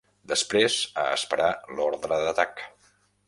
Després, 0.29 0.77
a 1.01 1.03
esperar 1.17 1.51
l'ordre 1.75 2.21
d'atac 2.25 2.67